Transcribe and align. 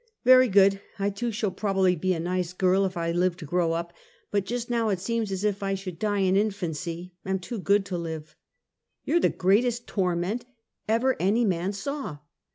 "Yery 0.25 0.49
good! 0.51 0.81
I 0.97 1.11
too 1.11 1.31
shall 1.31 1.51
probably 1.51 1.95
be 1.95 2.15
a 2.15 2.19
nice 2.19 2.53
girl 2.53 2.85
if 2.85 2.97
I 2.97 3.11
live 3.11 3.37
to 3.37 3.45
grow 3.45 3.73
up, 3.73 3.93
but 4.31 4.47
just 4.47 4.67
now 4.67 4.89
it 4.89 4.99
seems 4.99 5.31
as 5.31 5.43
if 5.43 5.61
I 5.61 5.75
should 5.75 5.99
die 5.99 6.21
in 6.21 6.35
infancy— 6.35 7.13
am 7.23 7.37
too 7.37 7.59
good 7.59 7.85
to 7.85 7.99
live."" 7.99 8.35
You're 9.05 9.19
the 9.19 9.29
greatest 9.29 9.85
torment 9.85 10.43
ever 10.89 11.15
any 11.19 11.45
man 11.45 11.71
saw." 11.71 12.17